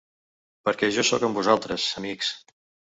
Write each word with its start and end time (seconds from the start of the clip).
Perquè 0.69 0.89
jo 0.95 1.05
sóc 1.11 1.27
en 1.29 1.39
vosaltres, 1.39 1.89
amics! 2.03 2.37